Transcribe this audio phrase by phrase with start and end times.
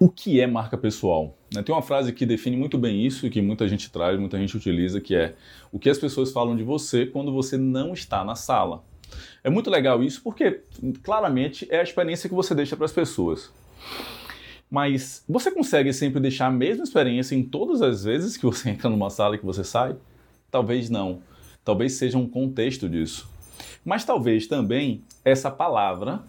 [0.00, 1.36] o que é marca pessoal?
[1.54, 4.38] Né, tem uma frase que define muito bem isso e que muita gente traz, muita
[4.38, 5.34] gente utiliza, que é
[5.70, 8.82] o que as pessoas falam de você quando você não está na sala.
[9.44, 10.62] É muito legal isso porque,
[11.02, 13.52] claramente, é a experiência que você deixa para as pessoas.
[14.70, 18.88] Mas você consegue sempre deixar a mesma experiência em todas as vezes que você entra
[18.88, 19.94] numa sala e que você sai?
[20.50, 21.20] Talvez não.
[21.62, 23.28] Talvez seja um contexto disso.
[23.84, 26.22] Mas talvez também essa palavra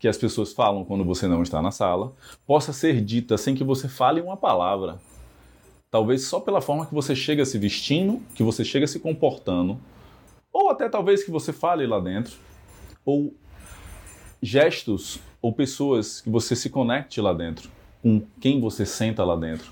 [0.00, 2.14] que as pessoas falam quando você não está na sala
[2.46, 4.98] possa ser dita sem que você fale uma palavra.
[5.90, 9.78] Talvez só pela forma que você chega se vestindo, que você chega se comportando,
[10.50, 12.38] ou até talvez que você fale lá dentro,
[13.04, 13.34] ou
[14.42, 17.70] gestos ou pessoas que você se conecte lá dentro,
[18.02, 19.70] com quem você senta lá dentro.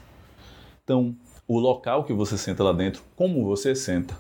[0.85, 4.19] Então, o local que você senta lá dentro, como você senta.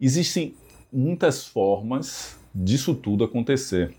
[0.00, 0.54] Existem
[0.92, 3.94] muitas formas disso tudo acontecer.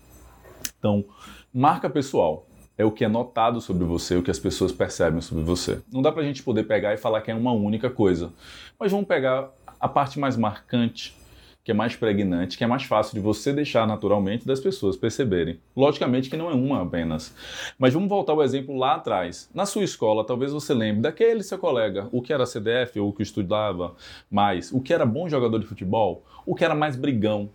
[0.80, 1.04] Então,
[1.52, 5.44] marca pessoal é o que é notado sobre você, o que as pessoas percebem sobre
[5.44, 5.78] você.
[5.92, 8.32] Não dá pra gente poder pegar e falar que é uma única coisa,
[8.78, 11.14] mas vamos pegar a parte mais marcante,
[11.62, 15.60] que é mais pregnante, que é mais fácil de você deixar naturalmente das pessoas perceberem.
[15.76, 17.34] Logicamente que não é uma apenas.
[17.78, 19.50] Mas vamos voltar ao exemplo lá atrás.
[19.54, 23.12] Na sua escola, talvez você lembre daquele seu colega, o que era CDF ou o
[23.12, 23.94] que estudava
[24.30, 27.50] mais, o que era bom jogador de futebol, o que era mais brigão,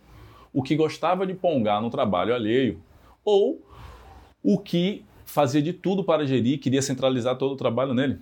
[0.52, 2.80] o que gostava de pongar no trabalho alheio,
[3.26, 3.60] ou
[4.40, 8.20] o que fazia de tudo para gerir, queria centralizar todo o trabalho nele.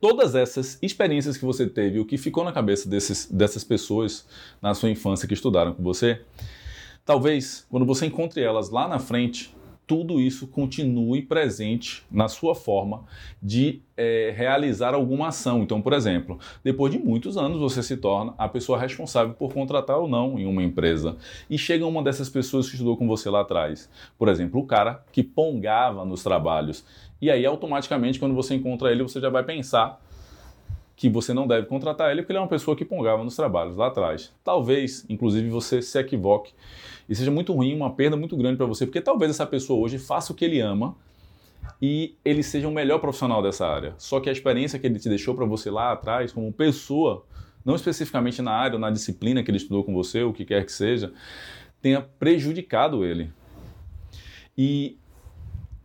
[0.00, 4.26] Todas essas experiências que você teve, o que ficou na cabeça desses, dessas pessoas
[4.62, 6.22] na sua infância que estudaram com você,
[7.04, 9.54] talvez quando você encontre elas lá na frente,
[9.86, 13.04] tudo isso continue presente na sua forma
[13.40, 15.62] de é, realizar alguma ação.
[15.62, 19.98] Então, por exemplo, depois de muitos anos, você se torna a pessoa responsável por contratar
[19.98, 21.16] ou não em uma empresa.
[21.48, 23.88] E chega uma dessas pessoas que estudou com você lá atrás.
[24.18, 26.84] Por exemplo, o cara que pongava nos trabalhos.
[27.22, 30.02] E aí, automaticamente, quando você encontra ele, você já vai pensar
[30.96, 33.76] que você não deve contratar ele porque ele é uma pessoa que pongava nos trabalhos
[33.76, 34.32] lá atrás.
[34.42, 36.54] Talvez, inclusive, você se equivoque
[37.06, 39.98] e seja muito ruim, uma perda muito grande para você, porque talvez essa pessoa hoje
[39.98, 40.96] faça o que ele ama
[41.80, 43.94] e ele seja o melhor profissional dessa área.
[43.98, 47.24] Só que a experiência que ele te deixou para você lá atrás, como pessoa,
[47.62, 50.64] não especificamente na área ou na disciplina que ele estudou com você, o que quer
[50.64, 51.12] que seja,
[51.82, 53.30] tenha prejudicado ele.
[54.56, 54.96] E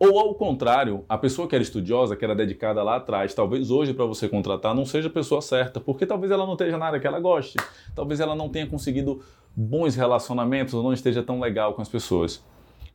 [0.04, 3.94] ou ao contrário, a pessoa que era estudiosa, que era dedicada lá atrás, talvez hoje
[3.94, 7.00] para você contratar não seja a pessoa certa, porque talvez ela não esteja na área
[7.00, 7.60] que ela goste,
[7.94, 9.24] talvez ela não tenha conseguido
[9.56, 12.44] bons relacionamentos ou não esteja tão legal com as pessoas.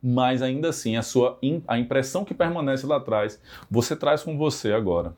[0.03, 3.41] Mas ainda assim, a sua a impressão que permanece lá atrás,
[3.71, 5.15] você traz com você agora.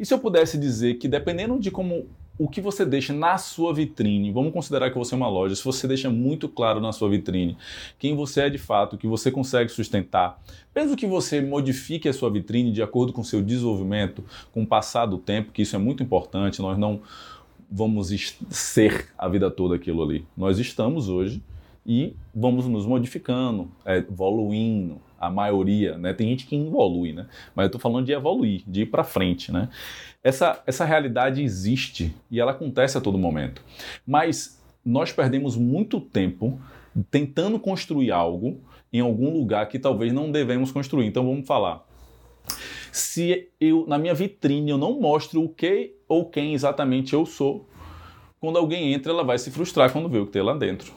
[0.00, 3.72] E se eu pudesse dizer que dependendo de como o que você deixa na sua
[3.72, 7.08] vitrine, vamos considerar que você é uma loja, se você deixa muito claro na sua
[7.08, 7.56] vitrine
[7.98, 10.40] quem você é de fato, que você consegue sustentar,
[10.74, 14.66] mesmo que você modifique a sua vitrine de acordo com o seu desenvolvimento, com o
[14.66, 17.00] passar do tempo, que isso é muito importante, nós não
[17.70, 18.08] vamos
[18.50, 20.24] ser a vida toda aquilo ali.
[20.36, 21.42] Nós estamos hoje
[21.84, 26.12] e vamos nos modificando, é, evoluindo, a maioria, né?
[26.12, 27.26] Tem gente que evolui, né?
[27.54, 29.68] Mas eu estou falando de evoluir, de ir para frente, né?
[30.22, 33.62] Essa, essa realidade existe e ela acontece a todo momento.
[34.06, 36.60] Mas nós perdemos muito tempo
[37.10, 38.60] tentando construir algo
[38.92, 41.06] em algum lugar que talvez não devemos construir.
[41.06, 41.86] Então vamos falar.
[42.92, 47.68] Se eu na minha vitrine eu não mostro o que ou quem exatamente eu sou,
[48.40, 50.92] quando alguém entra, ela vai se frustrar quando vê o que tem lá dentro.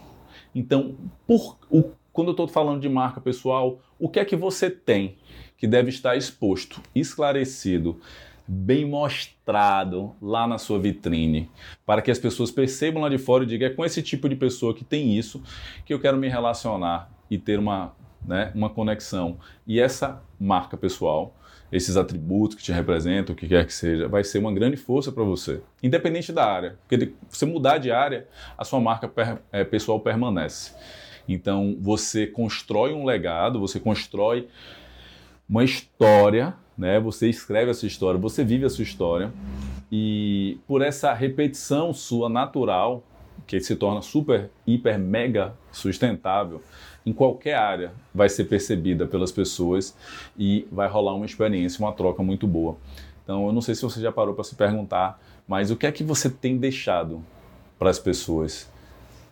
[0.54, 4.70] Então, por, o, quando eu estou falando de marca pessoal, o que é que você
[4.70, 5.16] tem
[5.58, 7.98] que deve estar exposto, esclarecido,
[8.46, 11.50] bem mostrado lá na sua vitrine,
[11.86, 14.36] para que as pessoas percebam lá de fora e digam: é com esse tipo de
[14.36, 15.42] pessoa que tem isso
[15.86, 17.96] que eu quero me relacionar e ter uma,
[18.28, 19.38] né, uma conexão.
[19.66, 21.34] E essa marca pessoal,
[21.72, 25.10] esses atributos que te representam, o que quer que seja, vai ser uma grande força
[25.10, 26.78] para você, independente da área.
[26.86, 28.28] Porque você mudar de área,
[28.58, 29.10] a sua marca
[29.54, 30.76] é, pessoal permanece.
[31.34, 34.48] Então você constrói um legado, você constrói
[35.48, 37.00] uma história, né?
[37.00, 39.32] Você escreve a sua história, você vive a sua história
[39.92, 43.04] e por essa repetição sua natural,
[43.48, 46.62] que se torna super, hiper, mega sustentável,
[47.06, 49.96] em qualquer área vai ser percebida pelas pessoas
[50.38, 52.78] e vai rolar uma experiência, uma troca muito boa.
[53.24, 55.92] Então, eu não sei se você já parou para se perguntar, mas o que é
[55.92, 57.24] que você tem deixado
[57.78, 58.70] para as pessoas?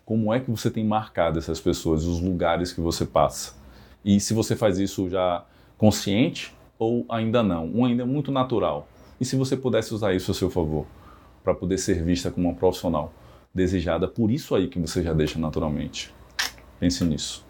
[0.08, 3.54] Como é que você tem marcado essas pessoas, os lugares que você passa.
[4.02, 5.44] E se você faz isso já
[5.76, 8.88] consciente ou ainda não, um ainda é muito natural.
[9.20, 10.86] E se você pudesse usar isso a seu favor,
[11.44, 13.12] para poder ser vista como uma profissional
[13.54, 16.10] desejada por isso aí que você já deixa naturalmente.
[16.80, 17.47] Pense nisso.